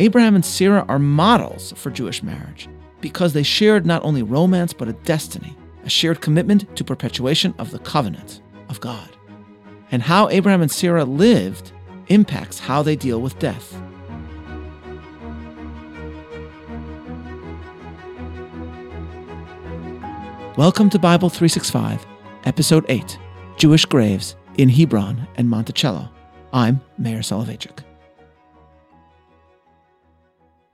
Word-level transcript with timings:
Abraham 0.00 0.36
and 0.36 0.44
Sarah 0.44 0.84
are 0.86 1.00
models 1.00 1.72
for 1.76 1.90
Jewish 1.90 2.22
marriage 2.22 2.68
because 3.00 3.32
they 3.32 3.42
shared 3.42 3.84
not 3.84 4.04
only 4.04 4.22
romance 4.22 4.72
but 4.72 4.86
a 4.86 4.92
destiny, 4.92 5.56
a 5.82 5.90
shared 5.90 6.20
commitment 6.20 6.76
to 6.76 6.84
perpetuation 6.84 7.52
of 7.58 7.72
the 7.72 7.80
covenant 7.80 8.40
of 8.68 8.80
God. 8.80 9.10
And 9.90 10.00
how 10.00 10.28
Abraham 10.28 10.62
and 10.62 10.70
Sarah 10.70 11.04
lived 11.04 11.72
impacts 12.06 12.60
how 12.60 12.80
they 12.80 12.94
deal 12.94 13.20
with 13.20 13.40
death. 13.40 13.72
Welcome 20.56 20.90
to 20.90 20.98
Bible 21.00 21.28
365, 21.28 22.06
Episode 22.44 22.86
8 22.88 23.18
Jewish 23.56 23.84
Graves 23.84 24.36
in 24.58 24.68
Hebron 24.68 25.26
and 25.34 25.50
Monticello. 25.50 26.08
I'm 26.52 26.80
Meir 26.98 27.18
Soloveichik. 27.18 27.87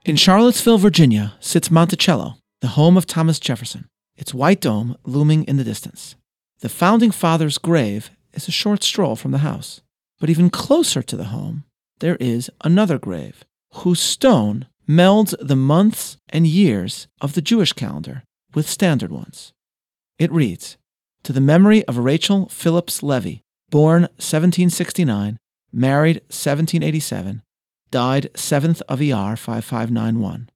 In 0.05 0.17
Charlottesville, 0.17 0.77
Virginia, 0.77 1.33
sits 1.39 1.71
Monticello, 1.71 2.35
the 2.61 2.77
home 2.77 2.95
of 2.95 3.07
Thomas 3.07 3.39
Jefferson, 3.39 3.87
its 4.15 4.35
white 4.35 4.61
dome 4.61 4.95
looming 5.03 5.45
in 5.45 5.57
the 5.57 5.63
distance. 5.63 6.15
The 6.59 6.69
founding 6.69 7.09
father's 7.09 7.57
grave 7.57 8.11
is 8.31 8.47
a 8.47 8.51
short 8.51 8.83
stroll 8.83 9.15
from 9.15 9.31
the 9.31 9.39
house. 9.39 9.81
But 10.19 10.29
even 10.29 10.51
closer 10.51 11.01
to 11.01 11.17
the 11.17 11.31
home, 11.33 11.63
there 12.01 12.17
is 12.17 12.51
another 12.63 12.99
grave, 12.99 13.45
whose 13.77 13.99
stone 13.99 14.67
melds 14.87 15.33
the 15.39 15.55
months 15.55 16.17
and 16.29 16.45
years 16.45 17.07
of 17.19 17.33
the 17.33 17.41
Jewish 17.41 17.73
calendar 17.73 18.21
with 18.53 18.69
standard 18.69 19.11
ones. 19.11 19.53
It 20.19 20.31
reads 20.31 20.77
To 21.23 21.33
the 21.33 21.41
memory 21.41 21.83
of 21.85 21.97
Rachel 21.97 22.47
Phillips 22.49 23.01
Levy, 23.01 23.41
born 23.71 24.03
1769, 24.03 25.37
married 25.73 26.17
1787, 26.27 27.41
died 27.91 28.29
7th 28.33 28.81
of 28.87 29.01
ER 29.01 29.35
5591. 29.35 30.49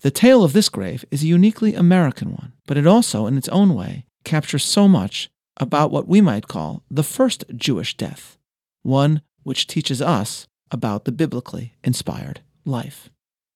The 0.00 0.10
tale 0.10 0.42
of 0.42 0.52
this 0.52 0.68
grave 0.68 1.04
is 1.10 1.22
a 1.22 1.28
uniquely 1.28 1.74
American 1.74 2.32
one, 2.32 2.54
but 2.66 2.76
it 2.76 2.86
also, 2.86 3.26
in 3.26 3.38
its 3.38 3.48
own 3.48 3.74
way, 3.74 4.06
captures 4.24 4.64
so 4.64 4.88
much 4.88 5.30
about 5.58 5.90
what 5.90 6.08
we 6.08 6.20
might 6.20 6.48
call 6.48 6.82
the 6.90 7.04
first 7.04 7.44
Jewish 7.54 7.96
death, 7.96 8.36
one 8.82 9.22
which 9.42 9.66
teaches 9.66 10.02
us 10.02 10.48
about 10.70 11.04
the 11.04 11.12
biblically 11.12 11.74
inspired 11.84 12.40
life. 12.64 13.10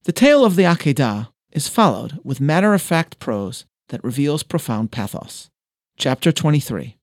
The 0.05 0.12
tale 0.12 0.44
of 0.44 0.55
the 0.55 0.64
Akedah 0.64 1.28
is 1.50 1.69
followed 1.69 2.20
with 2.22 2.41
matter 2.41 2.75
of 2.75 2.83
fact 2.83 3.19
prose 3.19 3.64
that 3.89 4.05
reveals 4.05 4.42
profound 4.42 4.92
pathos. 4.92 5.50
Chapter 5.97 6.31
23 6.31 6.97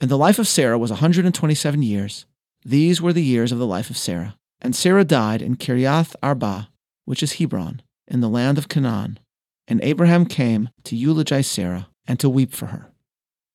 And 0.00 0.10
the 0.10 0.18
life 0.18 0.38
of 0.38 0.48
Sarah 0.48 0.78
was 0.78 0.90
127 0.90 1.82
years. 1.82 2.26
These 2.64 3.00
were 3.00 3.12
the 3.12 3.24
years 3.24 3.52
of 3.52 3.58
the 3.58 3.66
life 3.66 3.88
of 3.88 3.96
Sarah. 3.96 4.36
And 4.60 4.76
Sarah 4.76 5.04
died 5.04 5.42
in 5.42 5.56
Kiriath 5.56 6.14
Arba, 6.22 6.68
which 7.04 7.22
is 7.22 7.34
Hebron, 7.34 7.82
in 8.06 8.20
the 8.20 8.28
land 8.28 8.58
of 8.58 8.68
Canaan. 8.68 9.18
And 9.66 9.80
Abraham 9.82 10.26
came 10.26 10.68
to 10.84 10.96
eulogize 10.96 11.46
Sarah 11.46 11.88
and 12.06 12.18
to 12.20 12.28
weep 12.28 12.52
for 12.52 12.66
her. 12.66 12.90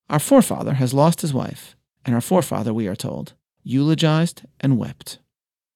Our 0.10 0.20
forefather 0.20 0.74
has 0.74 0.94
lost 0.94 1.22
his 1.22 1.34
wife, 1.34 1.76
and 2.06 2.16
our 2.16 2.22
forefather, 2.22 2.74
we 2.74 2.88
are 2.88 2.96
told, 2.96 3.34
eulogized 3.64 4.44
and 4.60 4.78
wept. 4.78 5.20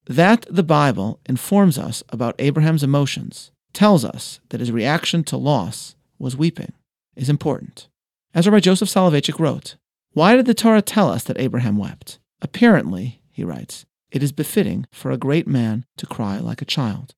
That 0.06 0.46
the 0.50 0.64
Bible 0.64 1.20
informs 1.26 1.78
us 1.78 2.04
about 2.10 2.36
Abraham's 2.40 2.84
emotions 2.84 3.52
tells 3.74 4.04
us 4.04 4.40
that 4.50 4.60
his 4.60 4.72
reaction 4.72 5.24
to 5.26 5.38
loss 5.38 5.96
was 6.18 6.36
weeping 6.36 6.74
is 7.16 7.30
important. 7.30 7.88
As 8.34 8.48
Rabbi 8.48 8.60
Joseph 8.60 8.90
Soloveitchik 8.90 9.40
wrote, 9.40 9.76
Why 10.14 10.36
did 10.36 10.46
the 10.46 10.54
Torah 10.54 10.82
tell 10.82 11.10
us 11.10 11.24
that 11.26 11.40
Abraham 11.40 11.78
wept? 11.78 12.20
Apparently, 12.42 13.22
he 13.32 13.44
writes, 13.44 13.86
it 14.12 14.24
is 14.24 14.32
befitting 14.32 14.86
for 14.92 15.12
a 15.12 15.18
great 15.18 15.48
man 15.48 15.86
to 15.98 16.06
cry 16.06 16.38
like 16.38 16.62
a 16.62 16.66
child. 16.66 17.14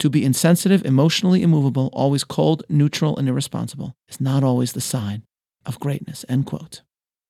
To 0.00 0.10
be 0.10 0.24
insensitive, 0.24 0.84
emotionally 0.84 1.42
immovable, 1.42 1.88
always 1.92 2.24
cold, 2.24 2.62
neutral, 2.68 3.16
and 3.16 3.28
irresponsible 3.28 3.94
is 4.08 4.20
not 4.20 4.44
always 4.44 4.72
the 4.72 4.80
sign 4.80 5.22
of 5.64 5.80
greatness. 5.80 6.24
End 6.28 6.46
quote. 6.46 6.82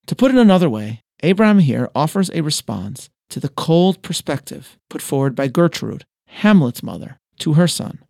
To 0.06 0.16
put 0.16 0.32
it 0.32 0.36
another 0.36 0.68
way, 0.68 1.02
Abraham 1.22 1.60
here 1.60 1.88
offers 1.94 2.30
a 2.30 2.42
response 2.42 3.08
to 3.30 3.40
the 3.40 3.48
cold 3.48 4.02
perspective 4.02 4.76
put 4.90 5.02
forward 5.02 5.34
by 5.34 5.48
Gertrude, 5.48 6.04
Hamlet's 6.26 6.82
mother, 6.82 7.18
to 7.38 7.54
her 7.54 7.68
son. 7.68 8.00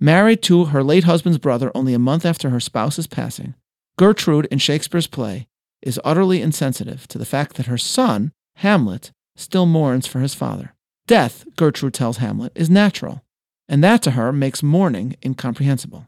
Married 0.00 0.42
to 0.42 0.66
her 0.66 0.82
late 0.82 1.04
husband's 1.04 1.38
brother 1.38 1.72
only 1.74 1.92
a 1.92 1.98
month 1.98 2.24
after 2.24 2.50
her 2.50 2.60
spouse's 2.60 3.06
passing, 3.06 3.54
Gertrude 3.98 4.46
in 4.46 4.58
Shakespeare's 4.58 5.08
play 5.08 5.48
is 5.82 6.00
utterly 6.04 6.40
insensitive 6.40 7.08
to 7.08 7.18
the 7.18 7.26
fact 7.26 7.56
that 7.56 7.66
her 7.66 7.78
son, 7.78 8.32
Hamlet, 8.56 9.12
still 9.38 9.66
mourns 9.66 10.06
for 10.06 10.20
his 10.20 10.34
father. 10.34 10.74
Death, 11.06 11.44
Gertrude 11.56 11.94
tells 11.94 12.18
Hamlet, 12.18 12.52
is 12.54 12.68
natural, 12.68 13.22
and 13.68 13.82
that 13.82 14.02
to 14.02 14.12
her 14.12 14.32
makes 14.32 14.62
mourning 14.62 15.16
incomprehensible. 15.24 16.06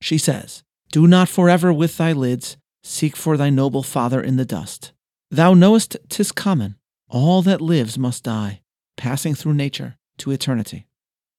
She 0.00 0.16
says, 0.18 0.62
Do 0.92 1.06
not 1.06 1.28
forever 1.28 1.72
with 1.72 1.96
thy 1.96 2.12
lids 2.12 2.56
seek 2.82 3.16
for 3.16 3.36
thy 3.36 3.50
noble 3.50 3.82
father 3.82 4.20
in 4.20 4.36
the 4.36 4.44
dust. 4.44 4.92
Thou 5.30 5.52
knowest 5.52 5.96
'tis 6.08 6.32
common, 6.32 6.76
all 7.08 7.42
that 7.42 7.60
lives 7.60 7.98
must 7.98 8.24
die, 8.24 8.62
passing 8.96 9.34
through 9.34 9.54
nature 9.54 9.98
to 10.18 10.30
eternity. 10.30 10.86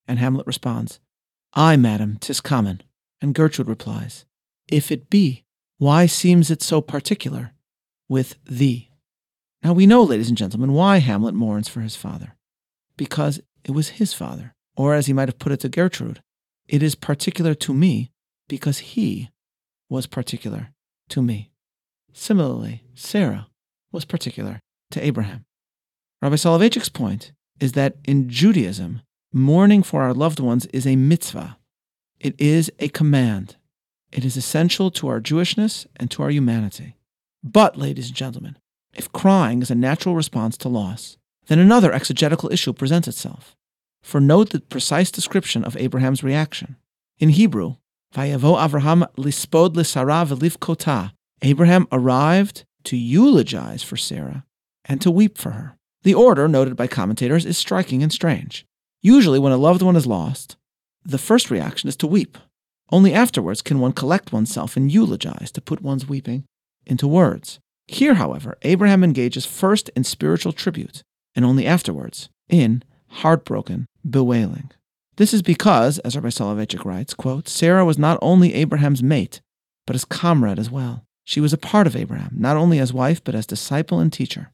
And 0.07 0.19
Hamlet 0.19 0.45
responds, 0.45 0.99
Ay, 1.53 1.75
madam, 1.77 2.17
'tis 2.19 2.41
common. 2.41 2.83
And 3.21 3.33
Gertrude 3.33 3.67
replies, 3.67 4.25
If 4.67 4.91
it 4.91 5.09
be, 5.09 5.43
why 5.77 6.05
seems 6.05 6.51
it 6.51 6.61
so 6.61 6.81
particular 6.81 7.53
with 8.07 8.35
thee? 8.45 8.88
Now 9.63 9.73
we 9.73 9.85
know, 9.85 10.03
ladies 10.03 10.29
and 10.29 10.37
gentlemen, 10.37 10.73
why 10.73 10.97
Hamlet 10.97 11.35
mourns 11.35 11.67
for 11.67 11.81
his 11.81 11.95
father. 11.95 12.35
Because 12.97 13.41
it 13.63 13.71
was 13.71 13.89
his 13.89 14.13
father. 14.13 14.53
Or 14.75 14.93
as 14.93 15.07
he 15.07 15.13
might 15.13 15.27
have 15.27 15.39
put 15.39 15.51
it 15.51 15.59
to 15.61 15.69
Gertrude, 15.69 16.21
it 16.67 16.81
is 16.81 16.95
particular 16.95 17.53
to 17.55 17.73
me 17.73 18.11
because 18.47 18.79
he 18.79 19.29
was 19.89 20.07
particular 20.07 20.69
to 21.09 21.21
me. 21.21 21.51
Similarly, 22.13 22.83
Sarah 22.95 23.47
was 23.91 24.05
particular 24.05 24.59
to 24.91 25.05
Abraham. 25.05 25.45
Rabbi 26.21 26.35
Soloveitchik's 26.35 26.89
point 26.89 27.31
is 27.59 27.73
that 27.73 27.95
in 28.05 28.29
Judaism, 28.29 29.01
mourning 29.33 29.83
for 29.83 30.01
our 30.01 30.13
loved 30.13 30.39
ones 30.39 30.65
is 30.67 30.87
a 30.87 30.95
mitzvah. 30.95 31.57
It 32.19 32.39
is 32.39 32.71
a 32.79 32.89
command. 32.89 33.55
It 34.11 34.25
is 34.25 34.35
essential 34.35 34.91
to 34.91 35.07
our 35.07 35.21
Jewishness 35.21 35.85
and 35.95 36.09
to 36.11 36.23
our 36.23 36.29
humanity. 36.29 36.95
But, 37.43 37.77
ladies 37.77 38.07
and 38.07 38.15
gentlemen, 38.15 38.57
if 38.93 39.11
crying 39.11 39.61
is 39.61 39.71
a 39.71 39.75
natural 39.75 40.15
response 40.15 40.57
to 40.57 40.69
loss, 40.69 41.17
then 41.47 41.59
another 41.59 41.91
exegetical 41.91 42.51
issue 42.51 42.73
presents 42.73 43.07
itself. 43.07 43.55
For 44.01 44.19
note 44.19 44.51
the 44.51 44.61
precise 44.61 45.11
description 45.11 45.63
of 45.63 45.77
Abraham's 45.77 46.23
reaction. 46.23 46.77
In 47.17 47.29
Hebrew, 47.29 47.75
Vayavo 48.13 48.57
Avraham 48.57 49.07
lispod 49.15 49.75
lisara 49.75 50.59
kota. 50.59 51.13
Abraham 51.41 51.87
arrived 51.91 52.65
to 52.85 52.97
eulogize 52.97 53.83
for 53.83 53.97
Sarah 53.97 54.45
and 54.85 55.01
to 55.01 55.11
weep 55.11 55.37
for 55.37 55.51
her. 55.51 55.77
The 56.03 56.13
order, 56.13 56.47
noted 56.47 56.75
by 56.75 56.87
commentators, 56.87 57.45
is 57.45 57.57
striking 57.57 58.01
and 58.01 58.11
strange. 58.11 58.65
Usually, 59.01 59.39
when 59.39 59.51
a 59.51 59.57
loved 59.57 59.81
one 59.81 59.95
is 59.95 60.07
lost, 60.07 60.55
the 61.03 61.17
first 61.17 61.51
reaction 61.51 61.89
is 61.89 61.95
to 61.97 62.07
weep. 62.07 62.37
Only 62.91 63.13
afterwards 63.13 63.61
can 63.61 63.79
one 63.79 63.93
collect 63.93 64.33
oneself 64.33 64.75
and 64.75 64.91
eulogize 64.91 65.51
to 65.51 65.61
put 65.61 65.81
one's 65.81 66.07
weeping 66.07 66.45
into 66.85 67.07
words. 67.07 67.59
Here, 67.91 68.13
however, 68.13 68.55
Abraham 68.61 69.03
engages 69.03 69.47
first 69.47 69.89
in 69.95 70.03
spiritual 70.03 70.51
tribute, 70.51 71.01
and 71.35 71.43
only 71.43 71.65
afterwards 71.65 72.29
in 72.47 72.83
heartbroken 73.07 73.87
bewailing. 74.07 74.69
This 75.17 75.33
is 75.33 75.41
because, 75.41 75.97
as 75.99 76.15
Rabbi 76.15 76.29
Soloveitchik 76.29 76.85
writes, 76.85 77.15
quote, 77.15 77.49
Sarah 77.49 77.83
was 77.83 77.97
not 77.97 78.19
only 78.21 78.53
Abraham's 78.53 79.01
mate, 79.01 79.41
but 79.87 79.95
his 79.95 80.05
comrade 80.05 80.59
as 80.59 80.69
well. 80.69 81.03
She 81.25 81.41
was 81.41 81.51
a 81.51 81.57
part 81.57 81.87
of 81.87 81.95
Abraham, 81.95 82.35
not 82.37 82.57
only 82.57 82.77
as 82.77 82.93
wife, 82.93 83.23
but 83.23 83.33
as 83.33 83.47
disciple 83.47 83.99
and 83.99 84.13
teacher. 84.13 84.51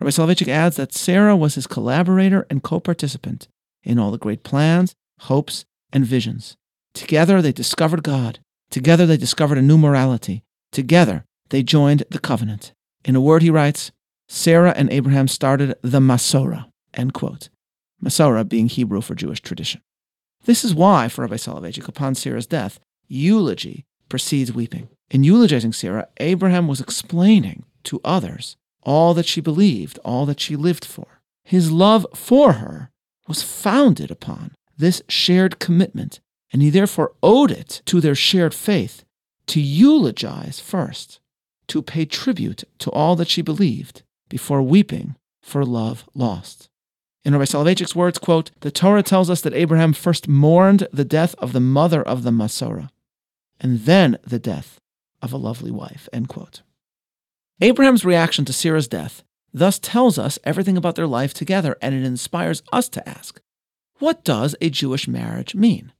Rabbi 0.00 0.10
Soloveitchik 0.10 0.48
adds 0.48 0.76
that 0.76 0.94
Sarah 0.94 1.36
was 1.36 1.56
his 1.56 1.66
collaborator 1.66 2.46
and 2.48 2.62
co 2.62 2.78
participant 2.78 3.48
in 3.82 3.98
all 3.98 4.12
the 4.12 4.16
great 4.16 4.44
plans, 4.44 4.94
hopes, 5.22 5.64
and 5.92 6.06
visions. 6.06 6.56
Together 6.94 7.42
they 7.42 7.52
discovered 7.52 8.04
God. 8.04 8.38
Together 8.70 9.06
they 9.06 9.16
discovered 9.16 9.58
a 9.58 9.62
new 9.62 9.76
morality. 9.76 10.44
Together 10.70 11.24
they 11.48 11.64
joined 11.64 12.04
the 12.10 12.20
covenant. 12.20 12.72
In 13.06 13.14
a 13.14 13.20
word, 13.20 13.42
he 13.42 13.50
writes, 13.50 13.92
Sarah 14.26 14.74
and 14.76 14.90
Abraham 14.90 15.28
started 15.28 15.76
the 15.80 16.00
Masorah, 16.00 16.66
end 16.92 17.14
quote. 17.14 17.50
Masorah 18.04 18.48
being 18.48 18.68
Hebrew 18.68 19.00
for 19.00 19.14
Jewish 19.14 19.40
tradition. 19.40 19.80
This 20.44 20.64
is 20.64 20.74
why, 20.74 21.06
for 21.06 21.22
Rabbi 21.22 21.36
Soloveitchik, 21.36 21.86
upon 21.86 22.16
Sarah's 22.16 22.48
death, 22.48 22.80
eulogy 23.06 23.84
precedes 24.08 24.52
weeping. 24.52 24.88
In 25.08 25.22
eulogizing 25.22 25.72
Sarah, 25.72 26.08
Abraham 26.16 26.66
was 26.66 26.80
explaining 26.80 27.64
to 27.84 28.00
others 28.04 28.56
all 28.82 29.14
that 29.14 29.26
she 29.26 29.40
believed, 29.40 30.00
all 30.04 30.26
that 30.26 30.40
she 30.40 30.56
lived 30.56 30.84
for. 30.84 31.20
His 31.44 31.70
love 31.70 32.08
for 32.12 32.54
her 32.54 32.90
was 33.28 33.40
founded 33.40 34.10
upon 34.10 34.50
this 34.76 35.00
shared 35.08 35.60
commitment, 35.60 36.18
and 36.52 36.60
he 36.60 36.70
therefore 36.70 37.12
owed 37.22 37.52
it 37.52 37.82
to 37.86 38.00
their 38.00 38.16
shared 38.16 38.52
faith 38.52 39.04
to 39.46 39.60
eulogize 39.60 40.58
first 40.58 41.20
to 41.68 41.82
pay 41.82 42.04
tribute 42.04 42.64
to 42.78 42.90
all 42.90 43.16
that 43.16 43.28
she 43.28 43.42
believed 43.42 44.02
before 44.28 44.62
weeping 44.62 45.16
for 45.42 45.64
love 45.64 46.04
lost. 46.14 46.68
In 47.24 47.32
Rabbi 47.32 47.44
Soloveitchik's 47.44 47.96
words, 47.96 48.18
quote, 48.18 48.52
the 48.60 48.70
Torah 48.70 49.02
tells 49.02 49.30
us 49.30 49.40
that 49.40 49.54
Abraham 49.54 49.92
first 49.92 50.28
mourned 50.28 50.86
the 50.92 51.04
death 51.04 51.34
of 51.38 51.52
the 51.52 51.60
mother 51.60 52.02
of 52.02 52.22
the 52.22 52.30
Masorah, 52.30 52.90
and 53.60 53.80
then 53.80 54.18
the 54.24 54.38
death 54.38 54.80
of 55.20 55.32
a 55.32 55.36
lovely 55.36 55.70
wife, 55.70 56.08
end 56.12 56.28
quote. 56.28 56.62
Abraham's 57.60 58.04
reaction 58.04 58.44
to 58.44 58.52
Sarah's 58.52 58.86
death 58.86 59.22
thus 59.52 59.78
tells 59.78 60.18
us 60.18 60.38
everything 60.44 60.76
about 60.76 60.94
their 60.94 61.06
life 61.06 61.32
together, 61.32 61.76
and 61.80 61.94
it 61.94 62.04
inspires 62.04 62.62
us 62.72 62.88
to 62.90 63.08
ask, 63.08 63.40
what 63.98 64.22
does 64.24 64.54
a 64.60 64.68
Jewish 64.68 65.08
marriage 65.08 65.54
mean? 65.54 65.92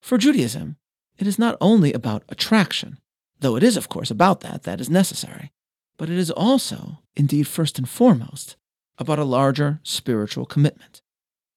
For 0.00 0.16
Judaism, 0.16 0.76
it 1.18 1.26
is 1.26 1.38
not 1.38 1.56
only 1.60 1.92
about 1.92 2.24
attraction, 2.28 2.98
though 3.44 3.56
it 3.56 3.62
is, 3.62 3.76
of 3.76 3.88
course, 3.88 4.10
about 4.10 4.40
that, 4.40 4.62
that 4.62 4.80
is 4.80 4.88
necessary, 4.88 5.52
but 5.98 6.08
it 6.08 6.16
is 6.16 6.30
also, 6.30 7.00
indeed, 7.14 7.46
first 7.46 7.78
and 7.78 7.88
foremost, 7.88 8.56
about 8.96 9.18
a 9.18 9.24
larger 9.24 9.80
spiritual 9.82 10.46
commitment. 10.46 11.02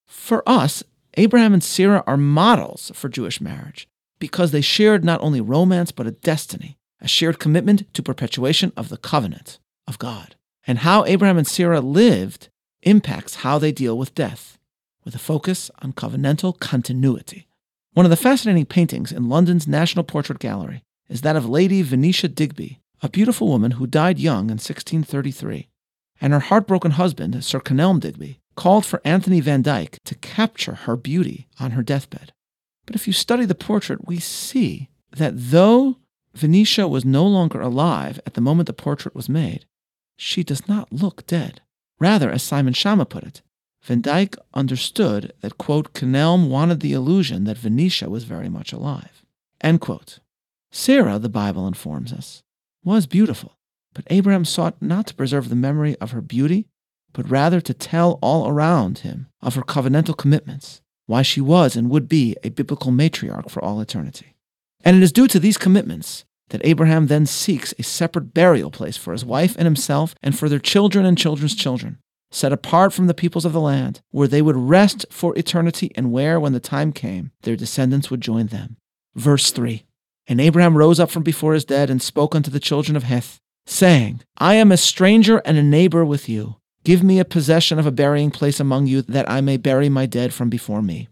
For 0.06 0.44
us, 0.46 0.84
Abraham 1.16 1.54
and 1.54 1.64
Sarah 1.64 2.04
are 2.06 2.18
models 2.18 2.92
for 2.94 3.10
Jewish 3.10 3.40
marriage 3.40 3.88
because 4.20 4.52
they 4.52 4.62
shared 4.62 5.06
not 5.06 5.22
only 5.22 5.40
romance 5.40 5.92
but 5.92 6.08
a 6.08 6.12
destiny, 6.12 6.78
a 7.00 7.08
shared 7.08 7.40
commitment 7.40 7.92
to 7.94 8.04
perpetuation 8.04 8.74
of 8.76 8.90
the 8.90 8.98
covenant 8.98 9.60
of 9.88 9.98
God. 9.98 10.36
And 10.66 10.80
how 10.80 11.06
Abraham 11.06 11.38
and 11.38 11.48
Sarah 11.48 11.80
lived 11.80 12.50
impacts 12.82 13.36
how 13.36 13.58
they 13.58 13.72
deal 13.72 13.98
with 13.98 14.14
death, 14.14 14.58
with 15.06 15.16
a 15.16 15.20
focus 15.20 15.72
on 15.82 15.94
covenantal 15.94 16.60
continuity. 16.60 17.48
One 17.94 18.06
of 18.06 18.10
the 18.10 18.18
fascinating 18.18 18.66
paintings 18.66 19.12
in 19.12 19.30
London's 19.30 19.68
National 19.68 20.04
Portrait 20.04 20.40
Gallery 20.40 20.84
is 21.10 21.22
that 21.22 21.36
of 21.36 21.48
Lady 21.48 21.82
Venetia 21.82 22.28
Digby, 22.28 22.80
a 23.02 23.10
beautiful 23.10 23.48
woman 23.48 23.72
who 23.72 23.88
died 23.88 24.20
young 24.20 24.46
in 24.46 24.58
1633 24.58 25.70
and 26.20 26.34
her 26.34 26.40
heartbroken 26.40 26.92
husband, 26.92 27.44
Sir 27.44 27.60
Kenelm 27.60 28.00
Digby, 28.00 28.40
called 28.56 28.86
for 28.86 29.02
Anthony 29.06 29.40
van 29.40 29.62
Dyck 29.62 30.00
to 30.04 30.16
capture 30.16 30.74
her 30.74 30.96
beauty 30.96 31.48
on 31.60 31.72
her 31.72 31.84
deathbed. 31.84 32.34
But 32.86 32.96
if 32.96 33.06
you 33.06 33.14
study 33.14 33.46
the 33.46 33.56
portrait, 33.56 34.08
we 34.08 34.20
see 34.20 34.90
that 35.12 35.34
though 35.36 35.98
Venetia 36.34 36.88
was 36.88 37.06
no 37.06 37.26
longer 37.26 37.62
alive 37.62 38.20
at 38.26 38.34
the 38.34 38.42
moment 38.42 38.68
the 38.68 38.74
portrait 38.74 39.16
was 39.16 39.30
made, 39.30 39.66
she 40.18 40.44
does 40.44 40.68
not 40.68 40.92
look 40.92 41.26
dead. 41.28 41.62
Rather, 42.00 42.32
as 42.32 42.44
Simon 42.44 42.74
Schama 42.74 43.08
put 43.08 43.24
it, 43.24 43.42
Van 43.84 44.02
Dyck 44.02 44.36
understood 44.54 45.34
that, 45.42 45.58
quote, 45.58 45.94
Kenelm 45.94 46.50
wanted 46.50 46.80
the 46.80 46.94
illusion 46.94 47.46
that 47.46 47.58
Venetia 47.58 48.10
was 48.10 48.24
very 48.24 48.50
much 48.50 48.74
alive. 48.74 49.24
End 49.62 49.80
quote. 49.82 50.20
Sarah, 50.72 51.20
the 51.20 51.30
Bible 51.30 51.68
informs 51.68 52.12
us, 52.12 52.44
was 52.84 53.08
beautiful, 53.08 53.58
but 53.94 54.06
Abraham 54.10 54.46
sought 54.46 54.82
not 54.82 55.08
to 55.08 55.16
preserve 55.16 55.50
the 55.50 55.56
memory 55.56 55.96
of 55.98 56.12
her 56.12 56.22
beauty, 56.22 56.68
but 57.14 57.30
rather 57.30 57.60
to 57.62 57.74
tell 57.74 58.20
all 58.22 58.48
around 58.48 59.00
him 59.00 59.28
of 59.42 59.56
her 59.56 59.62
covenantal 59.62 60.16
commitments, 60.18 60.82
why 61.06 61.22
she 61.22 61.42
was 61.42 61.76
and 61.76 61.90
would 61.90 62.08
be 62.08 62.36
a 62.44 62.50
biblical 62.50 62.92
matriarch 62.92 63.50
for 63.50 63.64
all 63.64 63.82
eternity. 63.82 64.36
And 64.84 64.96
it 64.96 65.04
is 65.04 65.12
due 65.12 65.28
to 65.28 65.40
these 65.40 65.58
commitments 65.58 66.26
that 66.50 66.62
Abraham 66.64 67.08
then 67.08 67.26
seeks 67.26 67.74
a 67.78 67.84
separate 67.84 68.34
burial 68.34 68.72
place 68.72 68.98
for 68.98 69.12
his 69.12 69.26
wife 69.26 69.56
and 69.58 69.66
himself 69.66 70.16
and 70.22 70.38
for 70.38 70.48
their 70.48 70.60
children 70.60 71.06
and 71.06 71.18
children's 71.18 71.56
children, 71.56 71.98
set 72.32 72.54
apart 72.54 72.94
from 72.94 73.08
the 73.08 73.14
peoples 73.14 73.46
of 73.46 73.54
the 73.54 73.60
land, 73.60 74.02
where 74.12 74.28
they 74.28 74.42
would 74.42 74.56
rest 74.56 75.06
for 75.10 75.38
eternity 75.38 75.92
and 75.96 76.12
where, 76.12 76.40
when 76.40 76.54
the 76.54 76.60
time 76.60 76.94
came, 76.94 77.32
their 77.42 77.56
descendants 77.56 78.10
would 78.12 78.22
join 78.22 78.48
them. 78.48 78.78
Verse 79.16 79.52
3 79.52 79.87
And 80.28 80.42
Abraham 80.42 80.78
rose 80.78 81.00
up 81.00 81.10
from 81.10 81.24
before 81.24 81.54
his 81.54 81.66
dead 81.66 81.90
and 81.90 82.02
spoke 82.02 82.36
unto 82.36 82.52
the 82.52 82.60
children 82.60 82.96
of 82.96 83.04
Heth, 83.04 83.40
saying, 83.66 84.22
I 84.38 84.56
am 84.56 84.72
a 84.72 84.78
stranger 84.78 85.38
and 85.40 85.58
a 85.58 85.64
neighbor 85.64 86.04
with 86.04 86.28
you. 86.28 86.58
Give 86.84 87.04
me 87.04 87.20
a 87.20 87.26
possession 87.26 87.80
of 87.80 87.86
a 87.86 87.92
burying 87.92 88.32
place 88.32 88.60
among 88.60 88.88
you, 88.88 89.02
that 89.04 89.30
I 89.30 89.42
may 89.42 89.58
bury 89.58 89.90
my 89.90 90.06
dead 90.06 90.34
from 90.34 90.50
before 90.50 90.82
me. 90.82 91.10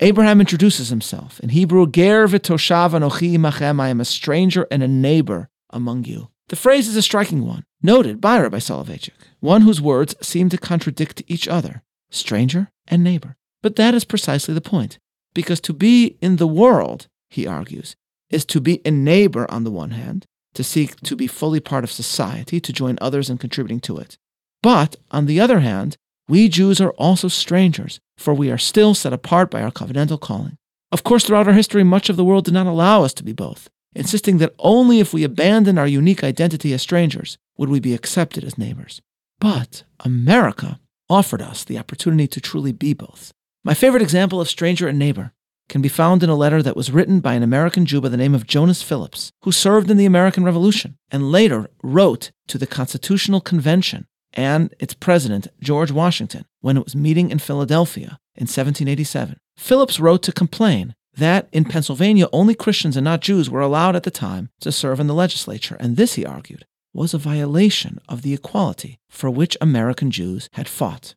Abraham 0.00 0.40
introduces 0.40 0.88
himself. 0.88 1.40
In 1.40 1.48
Hebrew, 1.50 1.90
Ger 1.90 2.28
v'toshav 2.28 2.90
anochi 2.90 3.36
imachem, 3.36 3.80
I 3.80 3.88
am 3.88 4.00
a 4.00 4.04
stranger 4.04 4.66
and 4.70 4.82
a 4.82 4.88
neighbor 4.88 5.48
among 5.70 6.04
you. 6.04 6.28
The 6.48 6.56
phrase 6.56 6.86
is 6.86 6.96
a 6.96 7.02
striking 7.02 7.46
one, 7.46 7.64
noted 7.82 8.20
by 8.20 8.38
Rabbi 8.38 8.58
Soloveitchik, 8.58 9.14
one 9.40 9.62
whose 9.62 9.80
words 9.80 10.14
seem 10.20 10.48
to 10.50 10.58
contradict 10.58 11.22
each 11.26 11.48
other, 11.48 11.82
stranger 12.10 12.70
and 12.86 13.02
neighbor. 13.02 13.36
But 13.62 13.76
that 13.76 13.94
is 13.94 14.04
precisely 14.04 14.54
the 14.54 14.60
point, 14.60 14.98
because 15.34 15.60
to 15.62 15.72
be 15.72 16.18
in 16.20 16.36
the 16.36 16.46
world, 16.46 17.08
he 17.30 17.46
argues, 17.46 17.96
is 18.30 18.44
to 18.46 18.60
be 18.60 18.80
a 18.84 18.90
neighbor 18.90 19.50
on 19.50 19.64
the 19.64 19.70
one 19.70 19.92
hand, 19.92 20.26
to 20.54 20.64
seek 20.64 20.96
to 21.00 21.16
be 21.16 21.26
fully 21.26 21.60
part 21.60 21.84
of 21.84 21.92
society, 21.92 22.60
to 22.60 22.72
join 22.72 22.98
others 23.00 23.30
in 23.30 23.38
contributing 23.38 23.80
to 23.80 23.98
it. 23.98 24.16
But, 24.62 24.96
on 25.10 25.26
the 25.26 25.40
other 25.40 25.60
hand, 25.60 25.96
we 26.28 26.48
Jews 26.48 26.80
are 26.80 26.90
also 26.92 27.28
strangers, 27.28 28.00
for 28.18 28.34
we 28.34 28.50
are 28.50 28.58
still 28.58 28.94
set 28.94 29.12
apart 29.12 29.50
by 29.50 29.62
our 29.62 29.70
covenantal 29.70 30.20
calling. 30.20 30.56
Of 30.90 31.04
course, 31.04 31.24
throughout 31.24 31.46
our 31.46 31.54
history, 31.54 31.84
much 31.84 32.08
of 32.08 32.16
the 32.16 32.24
world 32.24 32.44
did 32.44 32.54
not 32.54 32.66
allow 32.66 33.04
us 33.04 33.14
to 33.14 33.24
be 33.24 33.32
both, 33.32 33.68
insisting 33.94 34.38
that 34.38 34.54
only 34.58 34.98
if 34.98 35.12
we 35.12 35.24
abandon 35.24 35.78
our 35.78 35.86
unique 35.86 36.24
identity 36.24 36.72
as 36.72 36.82
strangers 36.82 37.38
would 37.56 37.68
we 37.68 37.80
be 37.80 37.94
accepted 37.94 38.44
as 38.44 38.58
neighbors. 38.58 39.00
But 39.38 39.84
America 40.00 40.80
offered 41.08 41.42
us 41.42 41.64
the 41.64 41.78
opportunity 41.78 42.26
to 42.28 42.40
truly 42.40 42.72
be 42.72 42.92
both. 42.92 43.32
My 43.64 43.74
favorite 43.74 44.02
example 44.02 44.40
of 44.40 44.48
stranger 44.48 44.88
and 44.88 44.98
neighbor 44.98 45.32
can 45.68 45.82
be 45.82 45.88
found 45.88 46.22
in 46.22 46.30
a 46.30 46.34
letter 46.34 46.62
that 46.62 46.76
was 46.76 46.90
written 46.90 47.20
by 47.20 47.34
an 47.34 47.42
American 47.42 47.86
Jew 47.86 48.00
by 48.00 48.08
the 48.08 48.16
name 48.16 48.34
of 48.34 48.46
Jonas 48.46 48.82
Phillips, 48.82 49.30
who 49.42 49.52
served 49.52 49.90
in 49.90 49.96
the 49.96 50.06
American 50.06 50.44
Revolution 50.44 50.96
and 51.10 51.32
later 51.32 51.70
wrote 51.82 52.30
to 52.48 52.58
the 52.58 52.66
Constitutional 52.66 53.40
Convention 53.40 54.06
and 54.32 54.74
its 54.78 54.94
president, 54.94 55.48
George 55.60 55.90
Washington, 55.90 56.44
when 56.60 56.76
it 56.76 56.84
was 56.84 56.94
meeting 56.94 57.30
in 57.30 57.38
Philadelphia 57.38 58.18
in 58.34 58.42
1787. 58.42 59.38
Phillips 59.56 59.98
wrote 59.98 60.22
to 60.22 60.32
complain 60.32 60.94
that 61.16 61.48
in 61.50 61.64
Pennsylvania 61.64 62.28
only 62.32 62.54
Christians 62.54 62.96
and 62.96 63.04
not 63.04 63.22
Jews 63.22 63.48
were 63.48 63.62
allowed 63.62 63.96
at 63.96 64.02
the 64.02 64.10
time 64.10 64.50
to 64.60 64.70
serve 64.70 65.00
in 65.00 65.06
the 65.06 65.14
legislature, 65.14 65.76
and 65.80 65.96
this, 65.96 66.14
he 66.14 66.26
argued, 66.26 66.66
was 66.92 67.14
a 67.14 67.18
violation 67.18 67.98
of 68.08 68.22
the 68.22 68.34
equality 68.34 68.98
for 69.08 69.30
which 69.30 69.56
American 69.60 70.10
Jews 70.10 70.48
had 70.52 70.68
fought. 70.68 71.14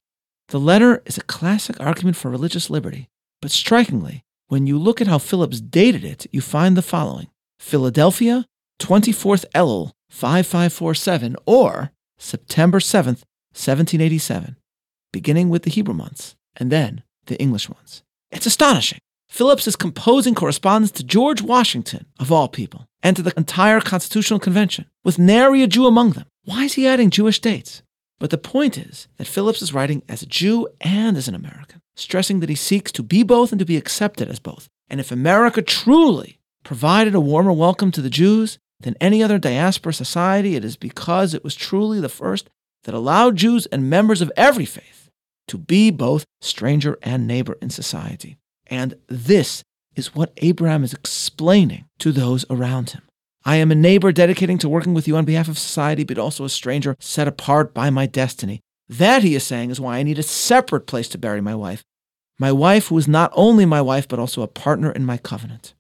The 0.47 0.59
letter 0.59 1.03
is 1.05 1.17
a 1.17 1.23
classic 1.23 1.79
argument 1.79 2.17
for 2.17 2.31
religious 2.31 2.69
liberty, 2.69 3.09
but 3.41 3.51
strikingly, 3.51 4.23
when 4.49 4.65
you 4.65 4.77
look 4.77 4.99
at 4.99 5.07
how 5.07 5.19
Phillips 5.19 5.61
dated 5.61 6.03
it, 6.03 6.25
you 6.31 6.41
find 6.41 6.75
the 6.75 6.81
following 6.81 7.27
Philadelphia, 7.59 8.45
24th 8.79 9.45
Elul, 9.53 9.91
5547, 10.09 11.35
or 11.45 11.91
September 12.17 12.79
7th, 12.79 13.23
1787, 13.53 14.57
beginning 15.13 15.49
with 15.49 15.63
the 15.63 15.69
Hebrew 15.69 15.93
months 15.93 16.35
and 16.57 16.71
then 16.71 17.03
the 17.27 17.39
English 17.39 17.69
ones. 17.69 18.01
It's 18.31 18.47
astonishing. 18.47 18.99
Phillips 19.29 19.67
is 19.67 19.75
composing 19.75 20.33
correspondence 20.33 20.91
to 20.93 21.03
George 21.03 21.43
Washington, 21.43 22.07
of 22.19 22.31
all 22.31 22.47
people, 22.47 22.87
and 23.03 23.15
to 23.15 23.21
the 23.21 23.33
entire 23.37 23.79
Constitutional 23.79 24.39
Convention, 24.39 24.87
with 25.03 25.19
nary 25.19 25.61
a 25.61 25.67
Jew 25.67 25.85
among 25.85 26.11
them. 26.11 26.25
Why 26.45 26.63
is 26.63 26.73
he 26.73 26.87
adding 26.87 27.11
Jewish 27.11 27.39
dates? 27.39 27.83
But 28.19 28.29
the 28.31 28.37
point 28.37 28.77
is 28.77 29.07
that 29.17 29.27
Phillips 29.27 29.61
is 29.61 29.73
writing 29.73 30.03
as 30.09 30.21
a 30.21 30.27
Jew 30.27 30.67
and 30.81 31.15
as 31.15 31.27
an 31.27 31.35
American, 31.35 31.81
stressing 31.95 32.41
that 32.41 32.49
he 32.49 32.55
seeks 32.55 32.91
to 32.93 33.03
be 33.03 33.23
both 33.23 33.51
and 33.51 33.59
to 33.59 33.65
be 33.65 33.77
accepted 33.77 34.27
as 34.27 34.39
both. 34.39 34.67
And 34.89 34.99
if 34.99 35.11
America 35.11 35.61
truly 35.61 36.39
provided 36.63 37.15
a 37.15 37.21
warmer 37.21 37.53
welcome 37.53 37.91
to 37.91 38.01
the 38.01 38.09
Jews 38.09 38.59
than 38.81 38.95
any 38.99 39.23
other 39.23 39.39
diaspora 39.39 39.93
society, 39.93 40.55
it 40.55 40.65
is 40.65 40.75
because 40.75 41.33
it 41.33 41.43
was 41.43 41.55
truly 41.55 41.99
the 42.01 42.09
first 42.09 42.49
that 42.83 42.93
allowed 42.93 43.37
Jews 43.37 43.65
and 43.67 43.89
members 43.89 44.21
of 44.21 44.31
every 44.35 44.65
faith 44.65 45.09
to 45.47 45.57
be 45.57 45.89
both 45.89 46.25
stranger 46.41 46.97
and 47.01 47.25
neighbor 47.25 47.57
in 47.61 47.69
society. 47.69 48.37
And 48.67 48.95
this 49.07 49.63
is 49.95 50.13
what 50.13 50.33
Abraham 50.37 50.83
is 50.83 50.93
explaining 50.93 51.85
to 51.99 52.11
those 52.11 52.45
around 52.49 52.91
him. 52.91 53.01
I 53.45 53.55
am 53.55 53.71
a 53.71 53.75
neighbor 53.75 54.11
dedicating 54.11 54.57
to 54.59 54.69
working 54.69 54.93
with 54.93 55.07
you 55.07 55.15
on 55.15 55.25
behalf 55.25 55.47
of 55.47 55.57
society, 55.57 56.03
but 56.03 56.17
also 56.17 56.43
a 56.43 56.49
stranger 56.49 56.95
set 56.99 57.27
apart 57.27 57.73
by 57.73 57.89
my 57.89 58.05
destiny. 58.05 58.61
That, 58.89 59.23
he 59.23 59.35
is 59.35 59.43
saying, 59.43 59.71
is 59.71 59.79
why 59.79 59.97
I 59.97 60.03
need 60.03 60.19
a 60.19 60.23
separate 60.23 60.87
place 60.87 61.07
to 61.09 61.17
bury 61.17 61.41
my 61.41 61.55
wife. 61.55 61.83
My 62.37 62.51
wife, 62.51 62.87
who 62.87 62.97
is 62.97 63.07
not 63.07 63.31
only 63.35 63.65
my 63.65 63.81
wife, 63.81 64.07
but 64.07 64.19
also 64.19 64.41
a 64.41 64.47
partner 64.47 64.91
in 64.91 65.05
my 65.05 65.17
covenant. 65.17 65.73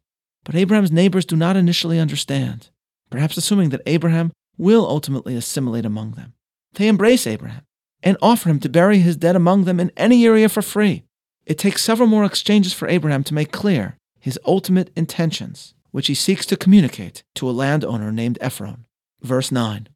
But 0.45 0.55
Abraham's 0.55 0.91
neighbors 0.91 1.25
do 1.25 1.35
not 1.35 1.57
initially 1.57 1.99
understand, 1.99 2.69
perhaps 3.09 3.37
assuming 3.37 3.69
that 3.69 3.81
Abraham 3.85 4.31
will 4.57 4.87
ultimately 4.87 5.35
assimilate 5.35 5.85
among 5.85 6.11
them. 6.11 6.33
They 6.73 6.87
embrace 6.87 7.25
Abraham 7.25 7.63
and 8.03 8.17
offer 8.21 8.49
him 8.49 8.59
to 8.61 8.69
bury 8.69 8.99
his 8.99 9.17
dead 9.17 9.35
among 9.35 9.65
them 9.65 9.79
in 9.79 9.91
any 9.97 10.25
area 10.25 10.49
for 10.49 10.61
free. 10.61 11.03
It 11.45 11.57
takes 11.57 11.83
several 11.83 12.07
more 12.07 12.25
exchanges 12.25 12.73
for 12.73 12.87
Abraham 12.87 13.23
to 13.25 13.33
make 13.33 13.51
clear 13.51 13.97
his 14.19 14.39
ultimate 14.45 14.91
intentions 14.95 15.73
which 15.91 16.07
he 16.07 16.13
seeks 16.13 16.45
to 16.47 16.57
communicate 16.57 17.23
to 17.35 17.49
a 17.49 17.51
landowner 17.51 18.11
named 18.11 18.37
Ephron. 18.41 18.85
Verse 19.21 19.51
9 19.51 19.87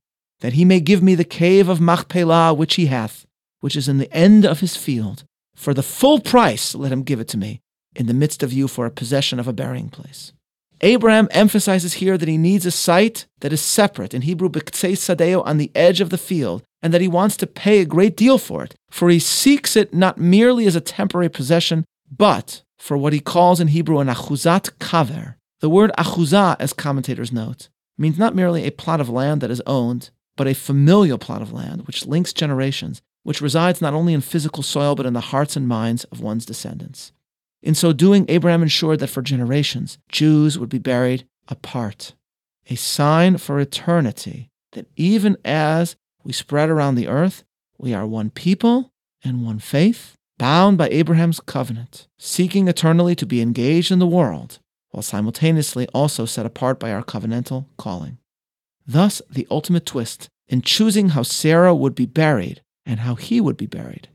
That 0.41 0.53
he 0.53 0.65
may 0.65 0.79
give 0.79 1.01
me 1.03 1.15
the 1.15 1.23
cave 1.23 1.69
of 1.69 1.81
Machpelah 1.81 2.53
which 2.53 2.75
he 2.75 2.87
hath, 2.87 3.25
which 3.59 3.75
is 3.75 3.87
in 3.87 3.97
the 3.97 4.11
end 4.13 4.45
of 4.45 4.59
his 4.59 4.75
field. 4.75 5.23
For 5.55 5.73
the 5.73 5.83
full 5.83 6.19
price 6.19 6.75
let 6.75 6.91
him 6.91 7.03
give 7.03 7.19
it 7.19 7.27
to 7.29 7.37
me, 7.37 7.61
in 7.95 8.07
the 8.07 8.13
midst 8.13 8.43
of 8.43 8.51
you 8.51 8.67
for 8.67 8.85
a 8.85 8.91
possession 8.91 9.39
of 9.39 9.47
a 9.47 9.53
burying 9.53 9.89
place. 9.89 10.33
Abraham 10.81 11.29
emphasizes 11.31 11.93
here 11.93 12.17
that 12.17 12.27
he 12.27 12.37
needs 12.37 12.65
a 12.65 12.71
site 12.71 13.25
that 13.39 13.53
is 13.53 13.61
separate, 13.61 14.13
in 14.13 14.23
Hebrew, 14.23 14.49
B'ktsei 14.49 14.97
Sadeo, 14.97 15.45
on 15.45 15.57
the 15.57 15.71
edge 15.73 16.01
of 16.01 16.09
the 16.09 16.17
field, 16.17 16.63
and 16.81 16.93
that 16.93 16.99
he 16.99 17.07
wants 17.07 17.37
to 17.37 17.47
pay 17.47 17.79
a 17.79 17.85
great 17.85 18.17
deal 18.17 18.37
for 18.37 18.65
it, 18.65 18.75
for 18.91 19.09
he 19.09 19.19
seeks 19.19 19.77
it 19.77 19.93
not 19.93 20.17
merely 20.17 20.65
as 20.65 20.75
a 20.75 20.81
temporary 20.81 21.29
possession, 21.29 21.85
but 22.11 22.63
for 22.77 22.97
what 22.97 23.13
he 23.13 23.21
calls 23.21 23.61
in 23.61 23.69
Hebrew 23.69 23.99
an 23.99 24.09
achuzat 24.09 24.71
kaver. 24.79 25.35
The 25.63 25.69
word 25.69 25.93
achuzah, 25.97 26.57
as 26.59 26.73
commentators 26.73 27.31
note, 27.31 27.69
means 27.97 28.19
not 28.19 28.35
merely 28.35 28.65
a 28.65 28.71
plot 28.71 28.99
of 28.99 29.07
land 29.07 29.39
that 29.39 29.49
is 29.49 29.61
owned, 29.65 30.09
but 30.35 30.45
a 30.45 30.53
familial 30.53 31.17
plot 31.17 31.41
of 31.41 31.53
land 31.53 31.87
which 31.87 32.05
links 32.05 32.33
generations, 32.33 33.01
which 33.23 33.39
resides 33.39 33.81
not 33.81 33.93
only 33.93 34.13
in 34.13 34.19
physical 34.19 34.61
soil 34.61 34.93
but 34.93 35.05
in 35.05 35.13
the 35.13 35.21
hearts 35.31 35.55
and 35.55 35.65
minds 35.65 36.03
of 36.11 36.19
one's 36.19 36.45
descendants. 36.45 37.13
In 37.61 37.75
so 37.75 37.93
doing, 37.93 38.25
Abraham 38.27 38.61
ensured 38.61 38.99
that 38.99 39.09
for 39.09 39.21
generations, 39.21 39.97
Jews 40.09 40.59
would 40.59 40.67
be 40.67 40.79
buried 40.79 41.25
apart, 41.47 42.13
a 42.69 42.75
sign 42.75 43.37
for 43.37 43.57
eternity 43.57 44.49
that 44.73 44.87
even 44.97 45.37
as 45.45 45.95
we 46.25 46.33
spread 46.33 46.69
around 46.69 46.95
the 46.95 47.07
earth, 47.07 47.45
we 47.77 47.93
are 47.93 48.05
one 48.05 48.31
people 48.31 48.91
and 49.23 49.45
one 49.45 49.59
faith, 49.59 50.17
bound 50.37 50.77
by 50.77 50.89
Abraham's 50.89 51.39
covenant, 51.39 52.09
seeking 52.19 52.67
eternally 52.67 53.15
to 53.15 53.25
be 53.25 53.41
engaged 53.41 53.93
in 53.93 53.99
the 53.99 54.05
world, 54.05 54.59
while 54.93 55.01
simultaneously 55.01 55.87
also 55.87 56.25
set 56.25 56.45
apart 56.45 56.79
by 56.79 56.93
our 56.93 57.03
covenantal 57.03 57.65
calling. 57.77 58.19
Thus, 58.85 59.23
the 59.29 59.47
ultimate 59.49 59.87
twist 59.87 60.29
in 60.47 60.61
choosing 60.61 61.09
how 61.09 61.23
Sarah 61.23 61.73
would 61.73 61.95
be 61.95 62.05
buried 62.05 62.61
and 62.85 62.99
how 62.99 63.15
he 63.15 63.41
would 63.41 63.57
be 63.57 63.65
buried. 63.65 64.07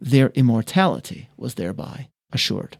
Their 0.00 0.30
immortality 0.30 1.28
was 1.36 1.54
thereby 1.54 2.08
assured. 2.32 2.78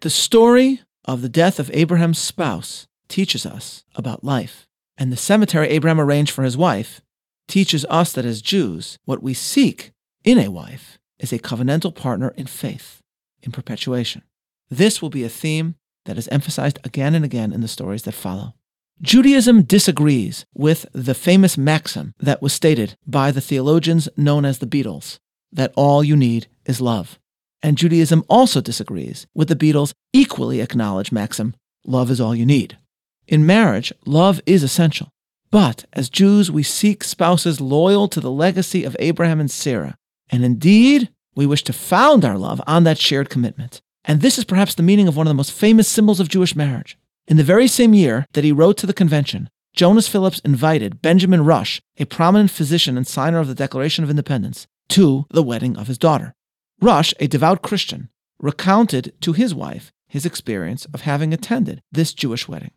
The 0.00 0.10
story 0.10 0.82
of 1.06 1.22
the 1.22 1.30
death 1.30 1.58
of 1.58 1.70
Abraham's 1.72 2.18
spouse 2.18 2.86
teaches 3.08 3.46
us 3.46 3.84
about 3.94 4.22
life, 4.22 4.66
and 4.98 5.10
the 5.10 5.16
cemetery 5.16 5.68
Abraham 5.68 6.00
arranged 6.00 6.32
for 6.32 6.42
his 6.44 6.58
wife 6.58 7.00
teaches 7.48 7.86
us 7.88 8.12
that 8.12 8.26
as 8.26 8.42
Jews, 8.42 8.98
what 9.06 9.22
we 9.22 9.32
seek 9.32 9.92
in 10.24 10.38
a 10.38 10.50
wife 10.50 10.98
is 11.18 11.32
a 11.32 11.38
covenantal 11.38 11.94
partner 11.94 12.34
in 12.36 12.46
faith, 12.46 13.00
in 13.42 13.50
perpetuation. 13.50 14.22
This 14.68 15.00
will 15.00 15.10
be 15.10 15.24
a 15.24 15.30
theme 15.30 15.76
that 16.04 16.18
is 16.18 16.28
emphasized 16.28 16.78
again 16.84 17.14
and 17.14 17.24
again 17.24 17.52
in 17.52 17.60
the 17.60 17.68
stories 17.68 18.02
that 18.02 18.12
follow. 18.12 18.54
Judaism 19.00 19.62
disagrees 19.62 20.46
with 20.54 20.86
the 20.92 21.14
famous 21.14 21.58
maxim 21.58 22.14
that 22.20 22.40
was 22.40 22.52
stated 22.52 22.96
by 23.06 23.30
the 23.30 23.40
theologians 23.40 24.08
known 24.16 24.44
as 24.44 24.58
the 24.58 24.66
Beatles 24.66 25.18
that 25.50 25.72
all 25.76 26.04
you 26.04 26.16
need 26.16 26.46
is 26.66 26.80
love. 26.80 27.18
And 27.62 27.76
Judaism 27.76 28.24
also 28.28 28.60
disagrees 28.60 29.26
with 29.34 29.48
the 29.48 29.56
Beatles' 29.56 29.92
equally 30.12 30.60
acknowledged 30.60 31.12
maxim 31.12 31.54
love 31.84 32.10
is 32.10 32.20
all 32.20 32.34
you 32.34 32.46
need. 32.46 32.78
In 33.26 33.46
marriage, 33.46 33.92
love 34.06 34.40
is 34.46 34.62
essential. 34.62 35.08
But 35.50 35.84
as 35.92 36.08
Jews, 36.08 36.50
we 36.50 36.62
seek 36.62 37.04
spouses 37.04 37.60
loyal 37.60 38.08
to 38.08 38.20
the 38.20 38.30
legacy 38.30 38.84
of 38.84 38.96
Abraham 38.98 39.40
and 39.40 39.50
Sarah. 39.50 39.96
And 40.30 40.44
indeed, 40.44 41.10
we 41.34 41.46
wish 41.46 41.62
to 41.64 41.72
found 41.72 42.24
our 42.24 42.38
love 42.38 42.60
on 42.66 42.84
that 42.84 42.98
shared 42.98 43.30
commitment. 43.30 43.82
And 44.04 44.20
this 44.20 44.38
is 44.38 44.44
perhaps 44.44 44.74
the 44.74 44.82
meaning 44.82 45.08
of 45.08 45.16
one 45.16 45.26
of 45.26 45.30
the 45.30 45.34
most 45.34 45.52
famous 45.52 45.88
symbols 45.88 46.20
of 46.20 46.28
Jewish 46.28 46.56
marriage. 46.56 46.98
In 47.28 47.36
the 47.36 47.44
very 47.44 47.68
same 47.68 47.94
year 47.94 48.26
that 48.32 48.44
he 48.44 48.52
wrote 48.52 48.76
to 48.78 48.86
the 48.86 48.92
convention, 48.92 49.48
Jonas 49.74 50.08
Phillips 50.08 50.40
invited 50.40 51.00
Benjamin 51.00 51.44
Rush, 51.44 51.80
a 51.98 52.04
prominent 52.04 52.50
physician 52.50 52.96
and 52.96 53.06
signer 53.06 53.38
of 53.38 53.48
the 53.48 53.54
Declaration 53.54 54.04
of 54.04 54.10
Independence, 54.10 54.66
to 54.88 55.24
the 55.30 55.42
wedding 55.42 55.76
of 55.76 55.86
his 55.86 55.98
daughter. 55.98 56.34
Rush, 56.80 57.14
a 57.20 57.26
devout 57.28 57.62
Christian, 57.62 58.10
recounted 58.38 59.14
to 59.20 59.32
his 59.32 59.54
wife 59.54 59.92
his 60.08 60.26
experience 60.26 60.84
of 60.92 61.02
having 61.02 61.32
attended 61.32 61.80
this 61.90 62.12
Jewish 62.12 62.46
wedding. 62.48 62.72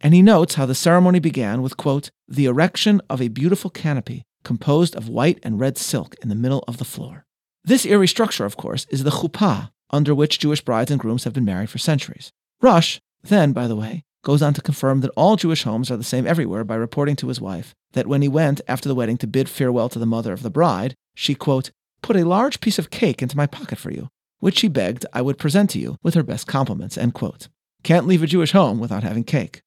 And 0.00 0.14
he 0.14 0.22
notes 0.22 0.54
how 0.54 0.64
the 0.64 0.74
ceremony 0.74 1.18
began 1.18 1.60
with, 1.60 1.76
quote, 1.76 2.10
the 2.26 2.46
erection 2.46 3.02
of 3.10 3.20
a 3.20 3.28
beautiful 3.28 3.68
canopy 3.68 4.22
composed 4.44 4.96
of 4.96 5.08
white 5.08 5.38
and 5.42 5.60
red 5.60 5.76
silk 5.76 6.14
in 6.22 6.30
the 6.30 6.34
middle 6.34 6.64
of 6.66 6.78
the 6.78 6.86
floor. 6.86 7.26
This 7.64 7.84
eerie 7.84 8.08
structure, 8.08 8.46
of 8.46 8.56
course, 8.56 8.86
is 8.88 9.04
the 9.04 9.10
chuppah, 9.10 9.70
under 9.90 10.14
which 10.14 10.38
Jewish 10.38 10.60
brides 10.60 10.90
and 10.90 11.00
grooms 11.00 11.24
have 11.24 11.32
been 11.32 11.44
married 11.44 11.70
for 11.70 11.78
centuries. 11.78 12.32
Rush, 12.60 13.00
then, 13.22 13.52
by 13.52 13.66
the 13.66 13.76
way, 13.76 14.04
goes 14.22 14.42
on 14.42 14.54
to 14.54 14.62
confirm 14.62 15.00
that 15.00 15.12
all 15.16 15.36
Jewish 15.36 15.62
homes 15.62 15.90
are 15.90 15.96
the 15.96 16.04
same 16.04 16.26
everywhere 16.26 16.64
by 16.64 16.74
reporting 16.74 17.16
to 17.16 17.28
his 17.28 17.40
wife 17.40 17.74
that 17.92 18.06
when 18.06 18.22
he 18.22 18.28
went 18.28 18.60
after 18.68 18.88
the 18.88 18.94
wedding 18.94 19.16
to 19.18 19.26
bid 19.26 19.48
farewell 19.48 19.88
to 19.88 19.98
the 19.98 20.06
mother 20.06 20.32
of 20.32 20.42
the 20.42 20.50
bride, 20.50 20.94
she, 21.14 21.34
quote, 21.34 21.70
put 22.02 22.16
a 22.16 22.24
large 22.24 22.60
piece 22.60 22.78
of 22.78 22.90
cake 22.90 23.22
into 23.22 23.36
my 23.36 23.46
pocket 23.46 23.78
for 23.78 23.90
you, 23.90 24.08
which 24.38 24.58
she 24.58 24.68
begged 24.68 25.06
I 25.12 25.22
would 25.22 25.38
present 25.38 25.70
to 25.70 25.78
you 25.78 25.96
with 26.02 26.14
her 26.14 26.22
best 26.22 26.46
compliments, 26.46 26.96
end 26.96 27.14
quote. 27.14 27.48
Can't 27.82 28.06
leave 28.06 28.22
a 28.22 28.26
Jewish 28.26 28.52
home 28.52 28.78
without 28.78 29.02
having 29.02 29.24
cake. 29.24 29.62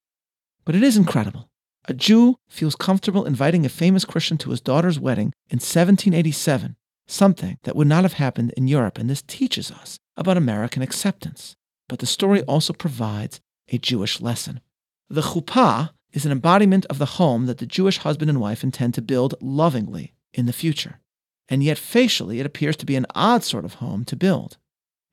But 0.66 0.76
it 0.76 0.84
is 0.84 0.98
incredible. 0.98 1.50
A 1.86 1.94
Jew 1.94 2.38
feels 2.48 2.76
comfortable 2.76 3.26
inviting 3.26 3.66
a 3.66 3.70
famous 3.70 4.06
Christian 4.06 4.38
to 4.40 4.52
his 4.52 4.62
daughter's 4.62 5.00
wedding 5.00 5.34
in 5.50 5.58
1787, 5.58 6.78
something 7.08 7.58
that 7.64 7.76
would 7.76 7.88
not 7.88 8.04
have 8.04 8.14
happened 8.14 8.54
in 8.56 8.68
Europe, 8.68 8.98
and 8.98 9.10
this 9.10 9.22
teaches 9.22 9.70
us 9.70 10.00
about 10.18 10.38
American 10.38 10.82
acceptance. 10.82 11.56
But 11.90 12.00
the 12.00 12.06
story 12.06 12.42
also 12.44 12.74
provides 12.74 13.42
a 13.70 13.78
Jewish 13.78 14.22
lesson. 14.22 14.62
The 15.10 15.22
chuppah 15.22 15.92
is 16.12 16.26
an 16.26 16.32
embodiment 16.32 16.86
of 16.88 17.00
the 17.00 17.06
home 17.06 17.46
that 17.48 17.58
the 17.58 17.66
Jewish 17.66 18.00
husband 18.00 18.30
and 18.30 18.40
wife 18.40 18.64
intend 18.64 18.94
to 18.96 19.02
build 19.02 19.36
lovingly 19.42 20.14
in 20.34 20.46
the 20.46 20.54
future. 20.54 21.00
And 21.50 21.64
yet, 21.64 21.78
facially, 21.78 22.40
it 22.40 22.46
appears 22.46 22.78
to 22.78 22.86
be 22.86 22.96
an 22.96 23.06
odd 23.14 23.44
sort 23.44 23.66
of 23.66 23.76
home 23.76 24.06
to 24.06 24.16
build. 24.16 24.58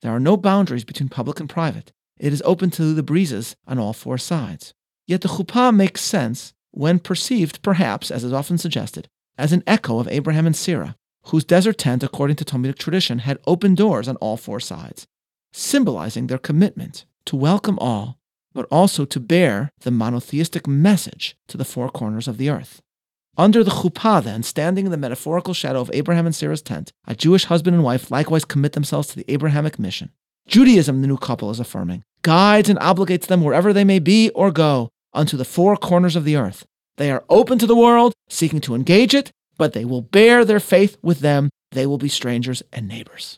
There 0.01 0.11
are 0.11 0.19
no 0.19 0.37
boundaries 0.37 0.85
between 0.85 1.09
public 1.09 1.39
and 1.39 1.49
private. 1.49 1.91
It 2.17 2.33
is 2.33 2.41
open 2.45 2.69
to 2.71 2.93
the 2.93 3.03
breezes 3.03 3.55
on 3.67 3.79
all 3.79 3.93
four 3.93 4.17
sides. 4.17 4.73
Yet 5.07 5.21
the 5.21 5.27
chuppah 5.27 5.75
makes 5.75 6.01
sense 6.01 6.53
when 6.71 6.99
perceived, 6.99 7.61
perhaps, 7.61 8.11
as 8.11 8.23
is 8.23 8.33
often 8.33 8.57
suggested, 8.57 9.09
as 9.37 9.51
an 9.51 9.63
echo 9.67 9.99
of 9.99 10.07
Abraham 10.07 10.45
and 10.45 10.55
Sarah, 10.55 10.95
whose 11.25 11.43
desert 11.43 11.77
tent, 11.77 12.03
according 12.03 12.35
to 12.37 12.45
Talmudic 12.45 12.77
tradition, 12.77 13.19
had 13.19 13.39
open 13.45 13.75
doors 13.75 14.07
on 14.07 14.15
all 14.17 14.37
four 14.37 14.59
sides, 14.59 15.07
symbolizing 15.53 16.27
their 16.27 16.37
commitment 16.37 17.05
to 17.25 17.35
welcome 17.35 17.77
all, 17.79 18.17
but 18.53 18.67
also 18.71 19.05
to 19.05 19.19
bear 19.19 19.69
the 19.81 19.91
monotheistic 19.91 20.67
message 20.67 21.35
to 21.47 21.57
the 21.57 21.65
four 21.65 21.89
corners 21.89 22.27
of 22.27 22.37
the 22.37 22.49
earth. 22.49 22.81
Under 23.37 23.63
the 23.63 23.71
chuppah, 23.71 24.23
then, 24.23 24.43
standing 24.43 24.85
in 24.85 24.91
the 24.91 24.97
metaphorical 24.97 25.53
shadow 25.53 25.79
of 25.79 25.89
Abraham 25.93 26.25
and 26.25 26.35
Sarah's 26.35 26.61
tent, 26.61 26.91
a 27.07 27.15
Jewish 27.15 27.45
husband 27.45 27.75
and 27.75 27.83
wife 27.83 28.11
likewise 28.11 28.43
commit 28.43 28.73
themselves 28.73 29.07
to 29.09 29.15
the 29.15 29.31
Abrahamic 29.31 29.79
mission. 29.79 30.11
Judaism, 30.47 31.01
the 31.01 31.07
new 31.07 31.17
couple 31.17 31.49
is 31.49 31.59
affirming, 31.59 32.03
guides 32.23 32.67
and 32.67 32.79
obligates 32.79 33.27
them 33.27 33.41
wherever 33.41 33.71
they 33.71 33.85
may 33.85 33.99
be 33.99 34.29
or 34.31 34.51
go 34.51 34.89
unto 35.13 35.37
the 35.37 35.45
four 35.45 35.77
corners 35.77 36.15
of 36.15 36.25
the 36.25 36.35
earth. 36.35 36.65
They 36.97 37.09
are 37.09 37.23
open 37.29 37.57
to 37.59 37.65
the 37.65 37.75
world, 37.75 38.13
seeking 38.27 38.59
to 38.61 38.75
engage 38.75 39.15
it, 39.15 39.31
but 39.61 39.73
they 39.73 39.85
will 39.85 40.01
bear 40.01 40.43
their 40.43 40.59
faith 40.59 40.97
with 41.03 41.19
them. 41.19 41.51
They 41.69 41.85
will 41.85 41.99
be 41.99 42.09
strangers 42.09 42.63
and 42.73 42.87
neighbors. 42.87 43.37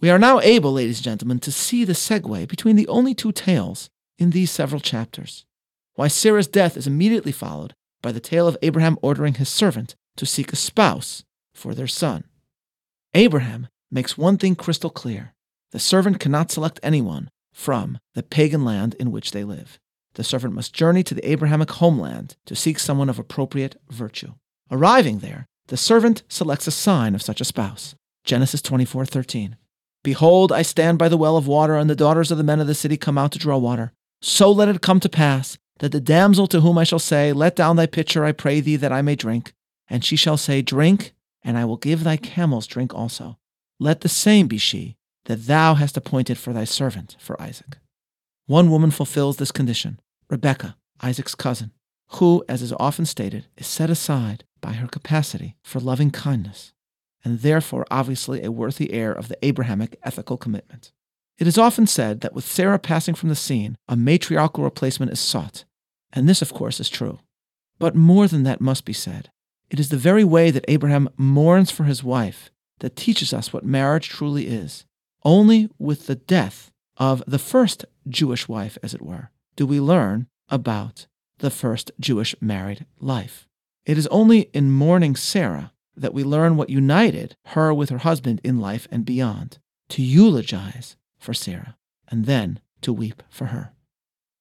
We 0.00 0.08
are 0.08 0.18
now 0.18 0.38
able, 0.38 0.74
ladies 0.74 0.98
and 0.98 1.06
gentlemen, 1.06 1.40
to 1.40 1.50
see 1.50 1.84
the 1.84 1.92
segue 1.92 2.46
between 2.46 2.76
the 2.76 2.86
only 2.86 3.16
two 3.16 3.32
tales 3.32 3.90
in 4.16 4.30
these 4.30 4.52
several 4.52 4.80
chapters. 4.80 5.44
Why 5.96 6.06
Sarah's 6.06 6.46
death 6.46 6.76
is 6.76 6.86
immediately 6.86 7.32
followed 7.32 7.74
by 8.00 8.12
the 8.12 8.20
tale 8.20 8.46
of 8.46 8.56
Abraham 8.62 8.96
ordering 9.02 9.34
his 9.34 9.48
servant 9.48 9.96
to 10.18 10.24
seek 10.24 10.52
a 10.52 10.56
spouse 10.56 11.24
for 11.52 11.74
their 11.74 11.88
son. 11.88 12.22
Abraham 13.12 13.66
makes 13.90 14.16
one 14.16 14.38
thing 14.38 14.54
crystal 14.54 14.88
clear 14.88 15.34
the 15.72 15.80
servant 15.80 16.20
cannot 16.20 16.52
select 16.52 16.78
anyone 16.80 17.28
from 17.52 17.98
the 18.14 18.22
pagan 18.22 18.64
land 18.64 18.94
in 19.00 19.10
which 19.10 19.32
they 19.32 19.42
live. 19.42 19.80
The 20.14 20.22
servant 20.22 20.54
must 20.54 20.72
journey 20.72 21.02
to 21.02 21.12
the 21.12 21.28
Abrahamic 21.28 21.72
homeland 21.72 22.36
to 22.46 22.54
seek 22.54 22.78
someone 22.78 23.08
of 23.08 23.18
appropriate 23.18 23.74
virtue. 23.90 24.34
Arriving 24.70 25.18
there, 25.18 25.46
the 25.68 25.76
servant 25.76 26.22
selects 26.28 26.66
a 26.66 26.70
sign 26.70 27.14
of 27.14 27.22
such 27.22 27.40
a 27.40 27.44
spouse. 27.44 27.94
Genesis 28.24 28.62
24:13. 28.62 29.56
Behold, 30.02 30.52
I 30.52 30.62
stand 30.62 30.98
by 30.98 31.08
the 31.08 31.16
well 31.16 31.36
of 31.36 31.46
water, 31.46 31.76
and 31.76 31.88
the 31.88 31.96
daughters 31.96 32.30
of 32.30 32.38
the 32.38 32.44
men 32.44 32.60
of 32.60 32.66
the 32.66 32.74
city 32.74 32.96
come 32.96 33.18
out 33.18 33.32
to 33.32 33.38
draw 33.38 33.56
water. 33.56 33.92
So 34.20 34.50
let 34.50 34.68
it 34.68 34.82
come 34.82 35.00
to 35.00 35.08
pass 35.08 35.58
that 35.78 35.92
the 35.92 36.00
damsel 36.00 36.46
to 36.48 36.60
whom 36.60 36.78
I 36.78 36.84
shall 36.84 36.98
say, 36.98 37.32
Let 37.32 37.56
down 37.56 37.76
thy 37.76 37.86
pitcher, 37.86 38.24
I 38.24 38.32
pray 38.32 38.60
thee, 38.60 38.76
that 38.76 38.92
I 38.92 39.02
may 39.02 39.16
drink. 39.16 39.52
And 39.88 40.04
she 40.04 40.16
shall 40.16 40.36
say, 40.36 40.62
Drink, 40.62 41.14
and 41.42 41.58
I 41.58 41.64
will 41.64 41.76
give 41.76 42.04
thy 42.04 42.16
camels 42.16 42.66
drink 42.66 42.94
also. 42.94 43.38
Let 43.78 44.00
the 44.00 44.08
same 44.08 44.46
be 44.46 44.58
she 44.58 44.96
that 45.26 45.46
thou 45.46 45.74
hast 45.74 45.96
appointed 45.96 46.38
for 46.38 46.52
thy 46.52 46.64
servant, 46.64 47.16
for 47.18 47.40
Isaac. 47.40 47.78
One 48.46 48.70
woman 48.70 48.90
fulfills 48.90 49.36
this 49.36 49.52
condition, 49.52 50.00
Rebekah, 50.28 50.76
Isaac's 51.00 51.34
cousin, 51.34 51.72
who, 52.08 52.44
as 52.48 52.62
is 52.62 52.74
often 52.78 53.06
stated, 53.06 53.46
is 53.56 53.66
set 53.66 53.90
aside 53.90 54.44
by 54.64 54.72
her 54.72 54.88
capacity 54.88 55.56
for 55.62 55.78
loving 55.78 56.10
kindness, 56.10 56.72
and 57.22 57.40
therefore 57.40 57.84
obviously 57.90 58.42
a 58.42 58.50
worthy 58.50 58.92
heir 58.92 59.12
of 59.12 59.28
the 59.28 59.36
Abrahamic 59.44 59.98
ethical 60.02 60.38
commitment. 60.38 60.90
It 61.36 61.46
is 61.46 61.58
often 61.58 61.86
said 61.86 62.22
that 62.22 62.32
with 62.32 62.46
Sarah 62.46 62.78
passing 62.78 63.14
from 63.14 63.28
the 63.28 63.34
scene, 63.34 63.76
a 63.88 63.96
matriarchal 63.96 64.64
replacement 64.64 65.12
is 65.12 65.20
sought, 65.20 65.64
and 66.14 66.26
this, 66.26 66.40
of 66.40 66.54
course, 66.54 66.80
is 66.80 66.88
true. 66.88 67.18
But 67.78 67.94
more 67.94 68.26
than 68.26 68.44
that 68.44 68.62
must 68.62 68.86
be 68.86 68.94
said. 68.94 69.30
It 69.68 69.78
is 69.78 69.90
the 69.90 69.98
very 69.98 70.24
way 70.24 70.50
that 70.50 70.64
Abraham 70.66 71.10
mourns 71.18 71.70
for 71.70 71.84
his 71.84 72.02
wife 72.02 72.50
that 72.78 72.96
teaches 72.96 73.34
us 73.34 73.52
what 73.52 73.64
marriage 73.66 74.08
truly 74.08 74.46
is. 74.46 74.86
Only 75.24 75.68
with 75.78 76.06
the 76.06 76.14
death 76.14 76.70
of 76.96 77.22
the 77.26 77.38
first 77.38 77.84
Jewish 78.08 78.48
wife, 78.48 78.78
as 78.82 78.94
it 78.94 79.02
were, 79.02 79.30
do 79.56 79.66
we 79.66 79.80
learn 79.80 80.28
about 80.48 81.06
the 81.38 81.50
first 81.50 81.90
Jewish 82.00 82.34
married 82.40 82.86
life. 82.98 83.46
It 83.86 83.98
is 83.98 84.06
only 84.08 84.50
in 84.54 84.70
mourning 84.70 85.14
Sarah 85.14 85.72
that 85.96 86.14
we 86.14 86.24
learn 86.24 86.56
what 86.56 86.70
united 86.70 87.36
her 87.46 87.72
with 87.72 87.90
her 87.90 87.98
husband 87.98 88.40
in 88.42 88.58
life 88.58 88.88
and 88.90 89.04
beyond 89.04 89.58
to 89.90 90.02
eulogize 90.02 90.96
for 91.18 91.34
Sarah 91.34 91.76
and 92.08 92.24
then 92.24 92.60
to 92.80 92.92
weep 92.92 93.22
for 93.28 93.46
her. 93.46 93.72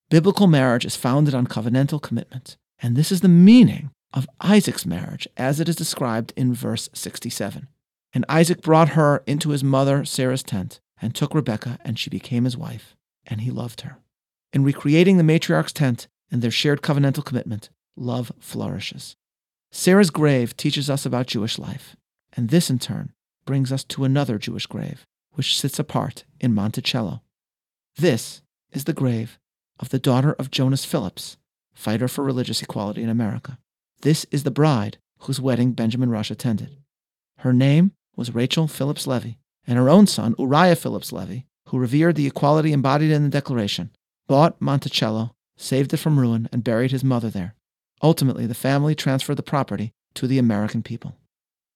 Biblical 0.10 0.48
marriage 0.48 0.86
is 0.86 0.96
founded 0.96 1.34
on 1.34 1.48
covenantal 1.48 2.02
commitment, 2.02 2.58
and 2.80 2.96
this 2.96 3.12
is 3.12 3.22
the 3.22 3.28
meaning 3.28 3.92
of 4.14 4.30
Isaac's 4.40 4.86
marriage 4.86 5.28
as 5.38 5.60
it 5.60 5.68
is 5.68 5.76
described 5.76 6.34
in 6.36 6.54
verse 6.54 6.90
67. 6.94 7.68
And 8.14 8.26
Isaac 8.30 8.62
brought 8.62 8.90
her 8.90 9.24
into 9.26 9.50
his 9.50 9.64
mother 9.64 10.06
Sarah's 10.06 10.44
tent 10.44 10.80
and 11.02 11.16
took 11.16 11.34
Rebekah, 11.34 11.80
and 11.84 11.98
she 11.98 12.10
became 12.10 12.44
his 12.44 12.56
wife, 12.56 12.96
and 13.26 13.42
he 13.42 13.52
loved 13.52 13.82
her. 13.82 13.98
In 14.54 14.64
recreating 14.64 15.18
the 15.18 15.24
matriarch's 15.24 15.74
tent 15.74 16.08
and 16.32 16.42
their 16.42 16.52
shared 16.52 16.82
covenantal 16.82 17.26
commitment, 17.26 17.70
love 17.98 18.32
flourishes. 18.40 19.16
Sarah's 19.76 20.12
grave 20.12 20.56
teaches 20.56 20.88
us 20.88 21.04
about 21.04 21.26
Jewish 21.26 21.58
life, 21.58 21.96
and 22.34 22.50
this 22.50 22.70
in 22.70 22.78
turn 22.78 23.12
brings 23.44 23.72
us 23.72 23.84
to 23.86 24.04
another 24.04 24.38
Jewish 24.38 24.68
grave, 24.68 25.04
which 25.32 25.60
sits 25.60 25.80
apart 25.80 26.26
in 26.40 26.54
Monticello. 26.54 27.24
This 27.98 28.44
is 28.72 28.84
the 28.84 28.94
grave 28.94 29.40
of 29.80 29.90
the 29.90 29.98
daughter 29.98 30.34
of 30.34 30.52
Jonas 30.52 30.86
Phillips, 30.86 31.38
fighter 31.74 32.08
for 32.08 32.24
religious 32.24 32.62
equality 32.62 33.02
in 33.02 33.10
America. 33.10 33.58
This 34.02 34.28
is 34.30 34.44
the 34.44 34.52
bride 34.52 35.00
whose 35.22 35.42
wedding 35.42 35.72
Benjamin 35.72 36.12
Rush 36.12 36.30
attended. 36.30 36.78
Her 37.40 37.52
name 37.52 37.94
was 38.16 38.36
Rachel 38.36 38.68
Phillips 38.68 39.08
Levy, 39.08 39.40
and 39.66 39.80
her 39.80 39.90
own 39.90 40.06
son, 40.06 40.36
Uriah 40.38 40.76
Phillips 40.76 41.12
Levy, 41.12 41.48
who 41.70 41.80
revered 41.80 42.16
the 42.16 42.28
equality 42.28 42.74
embodied 42.74 43.10
in 43.10 43.24
the 43.24 43.30
Declaration, 43.30 43.90
bought 44.28 44.62
Monticello, 44.62 45.34
saved 45.58 45.96
it 45.96 45.98
from 45.98 46.20
ruin, 46.20 46.48
and 46.52 46.64
buried 46.64 46.92
his 46.92 47.04
mother 47.04 47.32
there. 47.32 47.56
Ultimately, 48.04 48.46
the 48.46 48.54
family 48.54 48.94
transferred 48.94 49.38
the 49.38 49.44
property 49.44 49.94
to 50.16 50.28
the 50.28 50.38
American 50.38 50.84
people. 50.84 51.16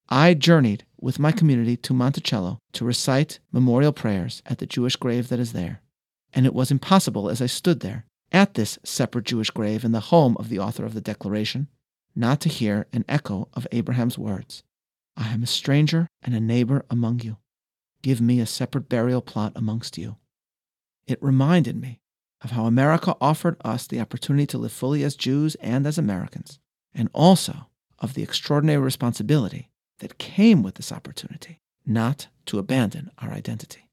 I 0.09 0.33
journeyed 0.33 0.85
with 0.99 1.19
my 1.19 1.31
community 1.31 1.77
to 1.77 1.93
Monticello 1.93 2.59
to 2.73 2.85
recite 2.85 3.39
memorial 3.51 3.93
prayers 3.93 4.43
at 4.45 4.57
the 4.59 4.65
Jewish 4.65 4.97
grave 4.97 5.29
that 5.29 5.39
is 5.39 5.53
there. 5.53 5.81
And 6.33 6.45
it 6.45 6.53
was 6.53 6.69
impossible 6.69 7.29
as 7.29 7.41
I 7.41 7.45
stood 7.45 7.79
there, 7.79 8.05
at 8.31 8.55
this 8.55 8.77
separate 8.83 9.25
Jewish 9.25 9.49
grave 9.49 9.85
in 9.85 9.93
the 9.93 10.01
home 10.11 10.35
of 10.37 10.49
the 10.49 10.59
author 10.59 10.85
of 10.85 10.93
the 10.93 11.01
Declaration, 11.01 11.69
not 12.15 12.41
to 12.41 12.49
hear 12.49 12.87
an 12.91 13.05
echo 13.07 13.47
of 13.53 13.67
Abraham's 13.71 14.17
words 14.17 14.63
I 15.15 15.33
am 15.33 15.43
a 15.43 15.47
stranger 15.47 16.07
and 16.21 16.35
a 16.35 16.39
neighbor 16.39 16.85
among 16.89 17.21
you. 17.21 17.37
Give 18.01 18.21
me 18.21 18.39
a 18.39 18.45
separate 18.45 18.87
burial 18.87 19.21
plot 19.21 19.53
amongst 19.55 19.97
you. 19.97 20.17
It 21.07 21.21
reminded 21.23 21.79
me 21.79 22.01
of 22.43 22.51
how 22.51 22.65
America 22.65 23.15
offered 23.19 23.57
us 23.63 23.87
the 23.87 23.99
opportunity 23.99 24.45
to 24.47 24.57
live 24.57 24.71
fully 24.71 25.03
as 25.03 25.15
Jews 25.15 25.55
and 25.55 25.85
as 25.87 25.97
Americans, 25.97 26.59
and 26.93 27.09
also 27.13 27.67
of 27.99 28.13
the 28.13 28.23
extraordinary 28.23 28.81
responsibility 28.81 29.71
that 29.99 30.17
came 30.17 30.61
with 30.63 30.75
this 30.75 30.91
opportunity 30.91 31.59
not 31.85 32.27
to 32.45 32.59
abandon 32.59 33.09
our 33.19 33.31
identity. 33.31 33.89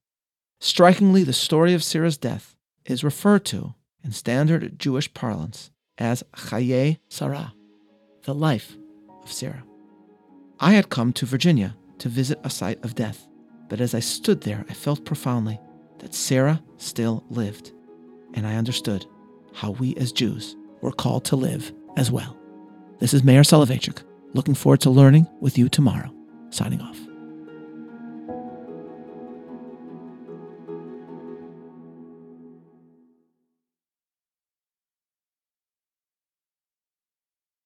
Strikingly, 0.60 1.24
the 1.24 1.32
story 1.32 1.74
of 1.74 1.84
Sarah's 1.84 2.16
death 2.16 2.56
is 2.84 3.04
referred 3.04 3.44
to 3.46 3.74
in 4.02 4.12
standard 4.12 4.78
Jewish 4.78 5.12
parlance 5.14 5.70
as 5.96 6.22
Chaye 6.34 6.98
Sarah, 7.08 7.54
the 8.24 8.34
life 8.34 8.76
of 9.22 9.32
Sarah. 9.32 9.64
I 10.60 10.72
had 10.72 10.90
come 10.90 11.12
to 11.14 11.26
Virginia 11.26 11.76
to 11.98 12.08
visit 12.08 12.38
a 12.44 12.50
site 12.50 12.84
of 12.84 12.94
death, 12.94 13.26
but 13.68 13.80
as 13.80 13.94
I 13.94 14.00
stood 14.00 14.42
there, 14.42 14.64
I 14.68 14.74
felt 14.74 15.04
profoundly 15.04 15.60
that 16.00 16.14
Sarah 16.14 16.62
still 16.76 17.24
lived 17.30 17.72
and 18.34 18.46
I 18.46 18.56
understood 18.56 19.06
how 19.54 19.70
we 19.72 19.94
as 19.96 20.12
Jews 20.12 20.56
were 20.82 20.92
called 20.92 21.24
to 21.26 21.36
live 21.36 21.72
as 21.96 22.10
well. 22.10 22.36
This 22.98 23.14
is 23.14 23.24
Meir 23.24 23.42
Soloveichik, 23.42 24.02
looking 24.34 24.54
forward 24.54 24.80
to 24.82 24.90
learning 24.90 25.26
with 25.40 25.56
you 25.56 25.68
tomorrow. 25.68 26.12
Signing 26.50 26.80
off. 26.80 27.03